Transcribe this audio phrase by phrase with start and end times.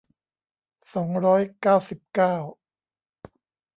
[0.93, 2.35] สองร้อยเก้าสิบเก้า